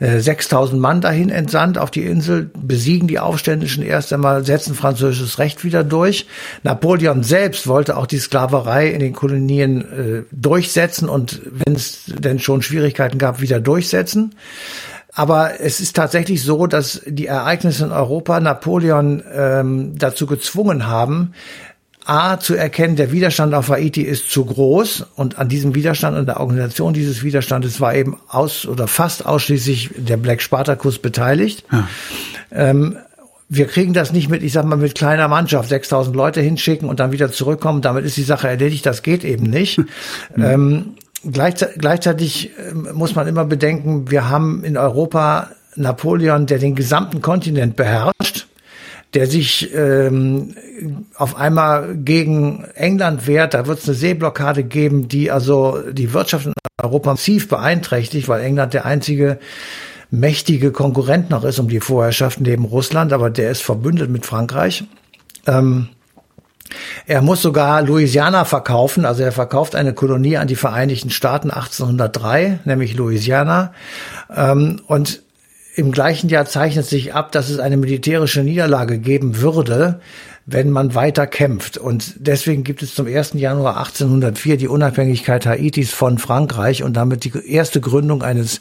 6000 0.00 0.76
äh, 0.76 0.80
Mann 0.80 1.00
dahin 1.00 1.30
entsandt 1.30 1.78
auf 1.78 1.90
die 1.90 2.04
Insel, 2.04 2.50
besiegen 2.54 3.08
die 3.08 3.18
Aufständischen 3.18 3.82
erst 3.82 4.12
einmal, 4.12 4.44
setzen 4.44 4.74
französisches 4.74 5.38
Recht 5.38 5.64
wieder 5.64 5.84
durch. 5.84 6.26
Napoleon 6.62 7.22
selbst 7.22 7.66
wollte 7.66 7.96
auch 7.96 8.06
die 8.06 8.18
Sklaverei 8.18 8.88
in 8.88 9.00
den 9.00 9.12
Kolonien 9.14 9.80
äh, 9.80 10.22
durchsetzen 10.32 11.08
und 11.08 11.40
wenn 11.50 11.74
es 11.74 12.04
denn 12.06 12.38
schon 12.38 12.62
Schwierigkeiten 12.62 13.18
gab, 13.18 13.40
wieder 13.40 13.60
durchsetzen. 13.60 14.34
Aber 15.18 15.60
es 15.60 15.80
ist 15.80 15.96
tatsächlich 15.96 16.44
so, 16.44 16.68
dass 16.68 17.02
die 17.04 17.26
Ereignisse 17.26 17.86
in 17.86 17.90
Europa 17.90 18.38
Napoleon 18.38 19.24
ähm, 19.34 19.98
dazu 19.98 20.26
gezwungen 20.26 20.86
haben, 20.86 21.32
A, 22.08 22.38
zu 22.40 22.54
erkennen, 22.54 22.96
der 22.96 23.12
Widerstand 23.12 23.52
auf 23.52 23.68
Haiti 23.68 24.00
ist 24.00 24.30
zu 24.30 24.44
groß 24.46 25.06
und 25.14 25.38
an 25.38 25.48
diesem 25.48 25.74
Widerstand 25.74 26.16
und 26.16 26.26
der 26.26 26.40
Organisation 26.40 26.94
dieses 26.94 27.22
Widerstandes 27.22 27.80
war 27.80 27.94
eben 27.94 28.16
aus 28.28 28.66
oder 28.66 28.86
fast 28.86 29.26
ausschließlich 29.26 29.90
der 29.96 30.16
Black 30.16 30.40
Spartacus 30.40 30.98
beteiligt. 30.98 31.64
Ja. 31.70 31.88
Ähm, 32.50 32.96
wir 33.50 33.66
kriegen 33.66 33.92
das 33.92 34.12
nicht 34.12 34.30
mit, 34.30 34.42
ich 34.42 34.52
sag 34.52 34.64
mal, 34.64 34.76
mit 34.76 34.94
kleiner 34.94 35.28
Mannschaft 35.28 35.68
6000 35.68 36.16
Leute 36.16 36.40
hinschicken 36.40 36.88
und 36.88 36.98
dann 36.98 37.12
wieder 37.12 37.30
zurückkommen. 37.30 37.82
Damit 37.82 38.04
ist 38.04 38.16
die 38.16 38.22
Sache 38.22 38.48
erledigt. 38.48 38.86
Das 38.86 39.02
geht 39.02 39.24
eben 39.24 39.44
nicht. 39.44 39.78
Mhm. 39.78 39.86
Ähm, 40.38 40.84
gleichzeitig, 41.30 41.78
gleichzeitig 41.78 42.50
ähm, 42.70 42.88
muss 42.94 43.14
man 43.14 43.28
immer 43.28 43.44
bedenken, 43.44 44.10
wir 44.10 44.30
haben 44.30 44.64
in 44.64 44.76
Europa 44.76 45.50
Napoleon, 45.76 46.46
der 46.46 46.58
den 46.58 46.74
gesamten 46.74 47.20
Kontinent 47.22 47.76
beherrscht 47.76 48.47
der 49.14 49.26
sich 49.26 49.74
ähm, 49.74 50.54
auf 51.14 51.36
einmal 51.36 51.96
gegen 51.96 52.64
England 52.74 53.26
wehrt. 53.26 53.54
Da 53.54 53.66
wird 53.66 53.78
es 53.78 53.88
eine 53.88 53.96
Seeblockade 53.96 54.64
geben, 54.64 55.08
die 55.08 55.30
also 55.30 55.82
die 55.90 56.12
Wirtschaft 56.12 56.46
in 56.46 56.52
Europa 56.82 57.12
massiv 57.12 57.48
beeinträchtigt, 57.48 58.28
weil 58.28 58.42
England 58.42 58.74
der 58.74 58.84
einzige 58.84 59.38
mächtige 60.10 60.72
Konkurrent 60.72 61.30
noch 61.30 61.44
ist 61.44 61.58
um 61.58 61.68
die 61.68 61.80
Vorherrschaft 61.80 62.40
neben 62.40 62.64
Russland, 62.64 63.12
aber 63.12 63.30
der 63.30 63.50
ist 63.50 63.62
verbündet 63.62 64.10
mit 64.10 64.24
Frankreich. 64.26 64.84
Ähm, 65.46 65.88
er 67.06 67.22
muss 67.22 67.40
sogar 67.40 67.82
Louisiana 67.82 68.44
verkaufen, 68.44 69.06
also 69.06 69.22
er 69.22 69.32
verkauft 69.32 69.74
eine 69.74 69.94
Kolonie 69.94 70.36
an 70.36 70.48
die 70.48 70.56
Vereinigten 70.56 71.10
Staaten 71.10 71.50
1803, 71.50 72.60
nämlich 72.64 72.94
Louisiana. 72.94 73.72
Ähm, 74.34 74.80
und 74.86 75.22
im 75.78 75.92
gleichen 75.92 76.28
Jahr 76.28 76.44
zeichnet 76.44 76.86
sich 76.86 77.14
ab, 77.14 77.30
dass 77.30 77.50
es 77.50 77.60
eine 77.60 77.76
militärische 77.76 78.42
Niederlage 78.42 78.98
geben 78.98 79.40
würde, 79.40 80.00
wenn 80.44 80.70
man 80.70 80.96
weiter 80.96 81.28
kämpft. 81.28 81.78
Und 81.78 82.14
deswegen 82.16 82.64
gibt 82.64 82.82
es 82.82 82.96
zum 82.96 83.06
1. 83.06 83.34
Januar 83.34 83.76
1804 83.76 84.56
die 84.56 84.66
Unabhängigkeit 84.66 85.46
Haitis 85.46 85.92
von 85.92 86.18
Frankreich 86.18 86.82
und 86.82 86.94
damit 86.94 87.22
die 87.22 87.32
erste 87.48 87.80
Gründung 87.80 88.24
eines 88.24 88.60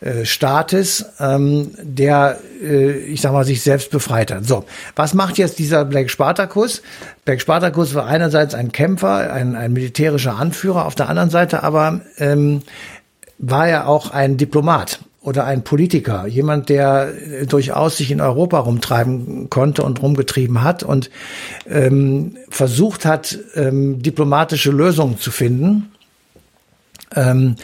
äh, 0.00 0.24
Staates, 0.24 1.04
ähm, 1.20 1.70
der, 1.80 2.40
äh, 2.60 2.98
ich 2.98 3.20
sag 3.20 3.32
mal, 3.32 3.44
sich 3.44 3.62
selbst 3.62 3.92
befreit 3.92 4.32
hat. 4.32 4.44
So, 4.44 4.64
was 4.96 5.14
macht 5.14 5.38
jetzt 5.38 5.60
dieser 5.60 5.84
Black 5.84 6.10
Spartacus? 6.10 6.82
Black 7.24 7.40
Spartacus 7.40 7.94
war 7.94 8.06
einerseits 8.06 8.54
ein 8.54 8.72
Kämpfer, 8.72 9.32
ein, 9.32 9.54
ein 9.54 9.72
militärischer 9.72 10.34
Anführer, 10.34 10.84
auf 10.84 10.96
der 10.96 11.08
anderen 11.08 11.30
Seite 11.30 11.62
aber 11.62 12.00
ähm, 12.18 12.62
war 13.38 13.68
er 13.68 13.86
auch 13.86 14.10
ein 14.10 14.36
Diplomat 14.36 14.98
oder 15.26 15.44
ein 15.44 15.64
Politiker, 15.64 16.28
jemand, 16.28 16.68
der 16.68 17.08
äh, 17.08 17.46
durchaus 17.46 17.96
sich 17.96 18.12
in 18.12 18.20
Europa 18.20 18.60
rumtreiben 18.60 19.50
konnte 19.50 19.82
und 19.82 20.00
rumgetrieben 20.00 20.62
hat 20.62 20.84
und 20.84 21.10
ähm, 21.68 22.36
versucht 22.48 23.04
hat, 23.04 23.36
ähm, 23.56 24.00
diplomatische 24.00 24.70
Lösungen 24.70 25.18
zu 25.18 25.32
finden. 25.32 25.90
Ähm, 27.16 27.56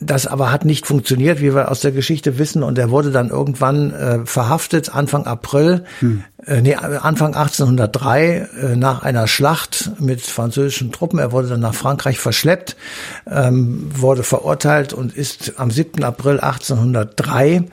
das 0.00 0.26
aber 0.26 0.50
hat 0.50 0.64
nicht 0.64 0.86
funktioniert, 0.86 1.40
wie 1.40 1.54
wir 1.54 1.70
aus 1.70 1.80
der 1.80 1.92
Geschichte 1.92 2.38
wissen. 2.38 2.62
Und 2.62 2.78
er 2.78 2.90
wurde 2.90 3.10
dann 3.10 3.28
irgendwann 3.28 3.92
äh, 3.92 4.18
verhaftet, 4.24 4.94
Anfang 4.94 5.26
April, 5.26 5.84
hm. 6.00 6.24
äh, 6.46 6.62
nee, 6.62 6.74
Anfang 6.74 7.34
1803, 7.34 8.48
äh, 8.62 8.76
nach 8.76 9.02
einer 9.02 9.28
Schlacht 9.28 9.92
mit 9.98 10.22
französischen 10.22 10.90
Truppen. 10.90 11.18
Er 11.18 11.32
wurde 11.32 11.48
dann 11.48 11.60
nach 11.60 11.74
Frankreich 11.74 12.18
verschleppt, 12.18 12.76
ähm, 13.30 13.90
wurde 13.94 14.22
verurteilt 14.22 14.94
und 14.94 15.14
ist 15.14 15.54
am 15.58 15.70
7. 15.70 16.02
April 16.02 16.40
1803 16.40 17.64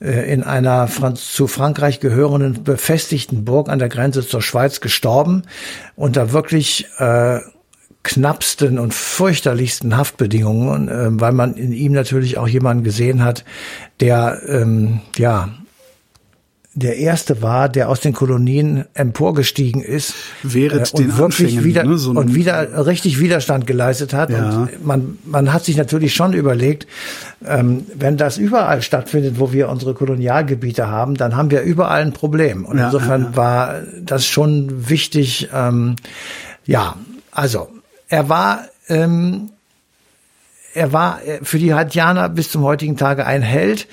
äh, 0.00 0.32
in 0.32 0.42
einer 0.42 0.88
Franz 0.88 1.32
zu 1.32 1.46
Frankreich 1.46 2.00
gehörenden 2.00 2.64
befestigten 2.64 3.44
Burg 3.44 3.68
an 3.68 3.78
der 3.78 3.88
Grenze 3.88 4.26
zur 4.26 4.42
Schweiz 4.42 4.80
gestorben. 4.80 5.44
Unter 5.94 6.32
wirklich 6.32 6.88
äh, 6.98 7.38
knappsten 8.06 8.78
und 8.78 8.94
fürchterlichsten 8.94 9.96
Haftbedingungen, 9.96 10.88
äh, 10.88 11.20
weil 11.20 11.32
man 11.32 11.54
in 11.54 11.72
ihm 11.72 11.92
natürlich 11.92 12.38
auch 12.38 12.48
jemanden 12.48 12.84
gesehen 12.84 13.22
hat, 13.24 13.44
der 14.00 14.40
ähm, 14.48 15.00
ja 15.16 15.50
der 16.76 16.98
erste 16.98 17.40
war, 17.40 17.70
der 17.70 17.88
aus 17.88 18.00
den 18.00 18.12
Kolonien 18.12 18.84
emporgestiegen 18.92 19.82
ist 19.82 20.12
Während 20.42 20.92
äh, 20.92 20.96
und 20.96 21.16
wirklich 21.16 21.64
wieder 21.64 21.84
ne, 21.84 21.96
so 21.96 22.10
und 22.10 22.34
wieder 22.34 22.86
richtig 22.86 23.18
Widerstand 23.18 23.66
geleistet 23.66 24.12
hat. 24.12 24.28
Ja. 24.28 24.50
Und 24.50 24.84
man 24.86 25.18
man 25.24 25.54
hat 25.54 25.64
sich 25.64 25.78
natürlich 25.78 26.14
schon 26.14 26.34
überlegt, 26.34 26.86
ähm, 27.46 27.86
wenn 27.94 28.18
das 28.18 28.36
überall 28.36 28.82
stattfindet, 28.82 29.40
wo 29.40 29.52
wir 29.54 29.70
unsere 29.70 29.94
Kolonialgebiete 29.94 30.86
haben, 30.86 31.14
dann 31.14 31.34
haben 31.34 31.50
wir 31.50 31.62
überall 31.62 32.02
ein 32.02 32.12
Problem. 32.12 32.66
Und 32.66 32.76
ja, 32.76 32.86
insofern 32.86 33.22
ja. 33.22 33.36
war 33.36 33.74
das 34.02 34.26
schon 34.26 34.90
wichtig. 34.90 35.48
Ähm, 35.54 35.96
ja, 36.66 36.96
also 37.30 37.68
er 38.08 38.28
war, 38.28 38.64
ähm, 38.88 39.50
er 40.74 40.92
war 40.92 41.20
für 41.42 41.58
die 41.58 41.74
Haitianer 41.74 42.28
bis 42.28 42.50
zum 42.50 42.62
heutigen 42.62 42.96
Tage 42.96 43.26
ein 43.26 43.42
Held. 43.42 43.88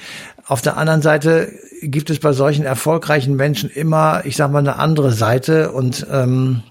Auf 0.45 0.61
der 0.61 0.77
anderen 0.77 1.01
Seite 1.01 1.51
gibt 1.81 2.09
es 2.09 2.19
bei 2.19 2.33
solchen 2.33 2.65
erfolgreichen 2.65 3.35
Menschen 3.35 3.69
immer, 3.69 4.21
ich 4.25 4.35
sag 4.35 4.51
mal, 4.51 4.59
eine 4.59 4.77
andere 4.77 5.11
Seite 5.11 5.71
und 5.71 6.05
ähm, 6.11 6.63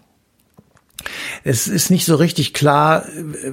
es 1.44 1.66
ist 1.66 1.90
nicht 1.90 2.04
so 2.04 2.14
richtig 2.16 2.54
klar, 2.54 3.04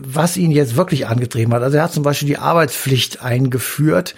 was 0.01 0.37
ihn 0.37 0.51
jetzt 0.51 0.75
wirklich 0.75 1.07
angetrieben 1.07 1.53
hat. 1.53 1.63
Also 1.63 1.77
er 1.77 1.83
hat 1.83 1.93
zum 1.93 2.03
Beispiel 2.03 2.27
die 2.27 2.37
Arbeitspflicht 2.37 3.23
eingeführt. 3.23 4.15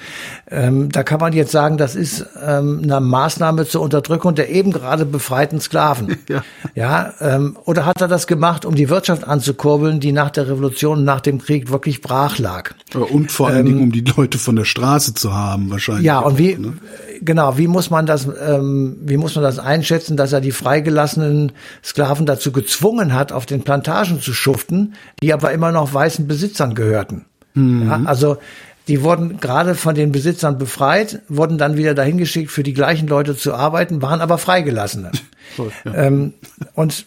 Ähm, 0.50 0.90
da 0.92 1.04
kann 1.04 1.20
man 1.20 1.34
jetzt 1.34 1.52
sagen, 1.52 1.78
das 1.78 1.96
ist 1.96 2.26
ähm, 2.46 2.82
eine 2.84 3.00
Maßnahme 3.00 3.66
zur 3.66 3.82
Unterdrückung 3.82 4.36
der 4.36 4.50
eben 4.50 4.72
gerade 4.72 5.06
befreiten 5.06 5.60
Sklaven. 5.60 6.18
Ja. 6.30 6.44
ja 6.76 7.14
ähm, 7.20 7.58
oder 7.66 7.86
hat 7.86 8.00
er 8.00 8.08
das 8.08 8.28
gemacht, 8.28 8.64
um 8.64 8.76
die 8.76 8.90
Wirtschaft 8.90 9.28
anzukurbeln, 9.28 10.00
die 10.00 10.12
nach 10.12 10.30
der 10.30 10.48
Revolution, 10.48 11.04
nach 11.04 11.20
dem 11.20 11.40
Krieg 11.40 11.70
wirklich 11.70 12.02
brach 12.02 12.38
lag? 12.38 12.74
Und 12.94 13.32
vor 13.32 13.48
allen 13.48 13.60
ähm, 13.60 13.66
Dingen, 13.66 13.82
um 13.82 13.92
die 13.92 14.02
Leute 14.02 14.38
von 14.38 14.56
der 14.56 14.64
Straße 14.64 15.14
zu 15.14 15.34
haben, 15.34 15.72
wahrscheinlich. 15.72 16.06
Ja, 16.06 16.20
und 16.20 16.38
wie, 16.38 16.56
ne? 16.56 16.74
Genau, 17.22 17.58
wie 17.58 17.68
muss 17.68 17.90
man 17.90 18.06
das, 18.06 18.28
ähm, 18.46 18.98
wie 19.02 19.18
muss 19.18 19.36
man 19.36 19.44
das 19.44 19.60
einschätzen, 19.60 20.18
dass 20.18 20.34
er 20.34 20.42
die 20.42 20.52
freigelassenen 20.52 21.54
Sklaven 21.84 22.26
dazu 22.26 22.52
gezwungen 22.52 23.14
hat, 23.14 23.32
auf 23.32 23.46
den 23.46 23.64
Plantagen 23.64 24.20
zu 24.22 24.34
schuften, 24.34 24.96
die 25.22 25.34
aber 25.34 25.52
immer 25.52 25.72
noch 25.72 25.94
weißen 25.94 26.28
Besitzern 26.28 26.76
gehörten? 26.76 27.26
Mhm. 27.54 27.88
Ja, 27.88 28.02
also 28.06 28.38
die 28.88 29.04
wurden 29.04 29.40
gerade 29.40 29.76
von 29.76 29.96
den 29.96 30.12
Besitzern 30.12 30.58
befreit, 30.58 31.22
wurden 31.28 31.58
dann 31.58 31.78
wieder 31.78 31.94
dahin 31.94 32.18
geschickt, 32.18 32.52
für 32.52 32.64
die 32.64 32.74
gleichen 32.74 33.08
Leute 33.08 33.38
zu 33.38 33.54
arbeiten, 33.54 34.02
waren 34.02 34.22
aber 34.22 34.38
Freigelassene. 34.38 35.12
Cool, 35.58 35.70
ja. 35.84 35.94
ähm, 35.96 36.34
und 36.76 37.06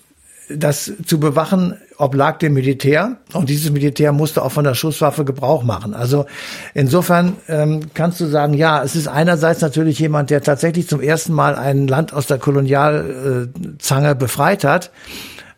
das 0.49 0.93
zu 1.07 1.19
bewachen 1.19 1.77
oblag 1.97 2.39
dem 2.39 2.55
Militär 2.55 3.17
und 3.33 3.49
dieses 3.49 3.71
Militär 3.71 4.13
musste 4.13 4.43
auch 4.43 4.53
von 4.53 4.65
der 4.65 4.75
Schusswaffe 4.75 5.25
Gebrauch 5.25 5.63
machen. 5.63 5.95
Also 5.95 6.27
insofern 6.75 7.37
ähm, 7.49 7.81
kannst 7.95 8.21
du 8.21 8.27
sagen, 8.27 8.55
ja, 8.55 8.83
es 8.83 8.97
ist 8.97 9.09
einerseits 9.09 9.61
natürlich 9.61 9.99
jemand, 9.99 10.31
der 10.31 10.43
tatsächlich 10.43 10.89
zum 10.89 11.01
ersten 11.01 11.33
Mal 11.33 11.55
ein 11.55 11.87
Land 11.87 12.13
aus 12.13 12.27
der 12.27 12.39
Kolonialzange 12.39 14.15
befreit 14.17 14.65
hat. 14.65 14.91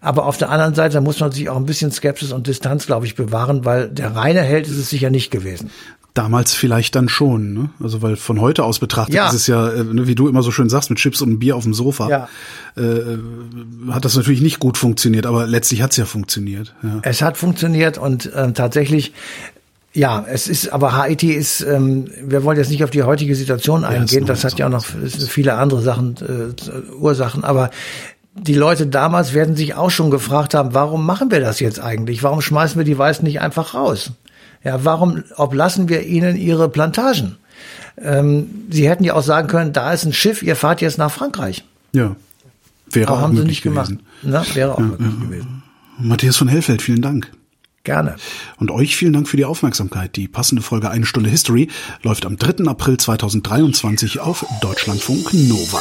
Aber 0.01 0.27
auf 0.27 0.37
der 0.37 0.51
anderen 0.51 0.75
Seite 0.75 1.01
muss 1.01 1.19
man 1.21 1.33
sich 1.33 1.49
auch 1.49 1.57
ein 1.57 1.67
bisschen 1.67 1.91
Skepsis 1.91 2.31
und 2.31 2.47
Distanz, 2.47 2.87
glaube 2.87 3.07
ich, 3.07 3.17
bewahren, 3.17 3.65
weil 3.65 3.89
der 3.89 4.15
reine 4.15 4.43
Held 4.43 4.67
ist 4.67 4.77
es 4.77 4.91
sicher 4.91 5.11
nicht 5.11 5.31
gewesen. 5.31 5.71
Damals 6.17 6.55
vielleicht 6.55 6.95
dann 6.97 7.11
schon, 7.11 7.53
ne? 7.53 7.71
Also 7.79 8.01
weil 8.01 8.17
von 8.17 8.41
heute 8.41 8.65
aus 8.65 8.79
betrachtet 8.79 9.15
ja. 9.15 9.29
ist 9.29 9.35
es 9.35 9.47
ja, 9.47 9.69
äh, 9.69 9.85
ne, 9.85 10.07
wie 10.07 10.15
du 10.15 10.29
immer 10.29 10.43
so 10.43 10.51
schön 10.51 10.71
sagst, 10.71 10.89
mit 10.89 10.99
Chips 10.99 11.21
und 11.21 11.39
Bier 11.39 11.57
auf 11.57 11.65
dem 11.65 11.75
Sofa, 11.75 12.09
ja. 12.09 12.29
äh, 12.77 13.19
hat 13.91 14.07
das 14.07 14.17
natürlich 14.17 14.41
nicht 14.41 14.59
gut 14.59 14.79
funktioniert, 14.79 15.27
aber 15.27 15.47
letztlich 15.47 15.83
hat 15.83 15.91
es 15.91 15.99
ja 15.99 16.07
funktioniert. 16.07 16.75
Ja. 16.83 17.01
Es 17.03 17.21
hat 17.21 17.37
funktioniert 17.37 17.99
und 17.99 18.33
äh, 18.33 18.53
tatsächlich 18.53 19.13
Ja, 19.93 20.25
es 20.27 20.49
ist, 20.49 20.73
aber 20.73 20.97
Haiti 20.97 21.33
ist, 21.33 21.61
ähm, 21.61 22.09
wir 22.23 22.45
wollen 22.45 22.59
jetzt 22.59 22.71
nicht 22.71 22.83
auf 22.83 22.91
die 22.91 23.03
heutige 23.03 23.35
Situation 23.35 23.85
eingehen, 23.85 24.23
ja, 24.23 24.27
das, 24.27 24.41
das 24.41 24.53
hat 24.53 24.59
ja 24.59 24.67
auch 24.67 24.71
noch 24.71 24.85
viele 24.85 25.55
andere 25.55 25.83
Sachen, 25.83 26.17
äh, 26.17 26.93
Ursachen, 26.99 27.45
aber 27.45 27.71
die 28.35 28.55
Leute 28.55 28.87
damals 28.87 29.33
werden 29.33 29.57
sich 29.57 29.75
auch 29.75 29.91
schon 29.91 30.11
gefragt 30.11 30.55
haben, 30.55 30.75
warum 30.75 31.07
machen 31.07 31.31
wir 31.31 31.41
das 31.41 31.61
jetzt 31.61 31.81
eigentlich? 31.81 32.23
Warum 32.23 32.43
schmeißen 32.43 32.79
wir 32.79 32.85
die 32.85 32.99
Weißen 32.99 33.25
nicht 33.25 33.41
einfach 33.41 33.75
raus? 33.75 34.13
Ja, 34.67 34.85
warum 34.85 35.23
oblassen 35.37 35.89
wir 35.89 36.05
ihnen 36.05 36.37
ihre 36.37 36.69
Plantagen? 36.69 37.37
Ähm, 37.97 38.49
sie 38.69 38.89
hätten 38.89 39.05
ja 39.05 39.15
auch 39.15 39.23
sagen 39.23 39.47
können, 39.47 39.73
da 39.73 39.93
ist 39.93 40.05
ein 40.05 40.13
Schiff, 40.13 40.43
ihr 40.43 40.57
fahrt 40.57 40.81
jetzt 40.81 40.99
nach 40.99 41.13
Frankreich. 41.13 41.65
Ja. 41.93 42.17
Wäre 42.91 43.07
Aber 43.07 43.19
auch 43.19 43.23
haben 43.23 43.37
sie 43.37 43.45
nicht 43.45 43.63
gewesen. 43.63 44.01
gemacht. 44.23 44.49
Na, 44.49 44.57
wäre 44.57 44.75
auch 44.75 44.81
ja, 44.81 44.87
möglich 44.87 45.09
ja. 45.09 45.25
gewesen. 45.25 45.63
Matthias 45.99 46.37
von 46.37 46.49
Hellfeld, 46.49 46.83
vielen 46.83 47.01
Dank. 47.01 47.31
Gerne. 47.85 48.17
Und 48.57 48.73
euch 48.73 48.97
vielen 48.97 49.13
Dank 49.13 49.29
für 49.29 49.37
die 49.37 49.45
Aufmerksamkeit. 49.45 50.17
Die 50.17 50.27
passende 50.27 50.63
Folge 50.63 50.91
Eine 50.91 51.07
Stunde 51.07 51.31
History 51.31 51.69
läuft 52.03 52.27
am 52.27 52.37
3. 52.37 52.65
April 52.69 52.97
2023 52.97 54.19
auf 54.19 54.45
Deutschlandfunk 54.61 55.33
Nova. 55.33 55.81